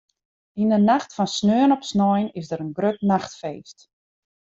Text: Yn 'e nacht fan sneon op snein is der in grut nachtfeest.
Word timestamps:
Yn 0.63 0.73
'e 0.75 0.79
nacht 0.89 1.11
fan 1.17 1.29
sneon 1.37 1.75
op 1.75 1.83
snein 1.91 2.27
is 2.39 2.47
der 2.49 2.63
in 2.65 2.75
grut 2.77 2.99
nachtfeest. 3.11 3.77